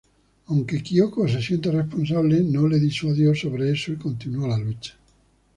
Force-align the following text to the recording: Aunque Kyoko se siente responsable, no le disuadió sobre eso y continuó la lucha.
Aunque 0.47 0.81
Kyoko 0.81 1.27
se 1.27 1.39
siente 1.43 1.69
responsable, 1.69 2.41
no 2.41 2.67
le 2.67 2.79
disuadió 2.79 3.35
sobre 3.35 3.69
eso 3.71 3.91
y 3.91 3.97
continuó 3.97 4.47
la 4.47 4.57
lucha. 4.57 4.95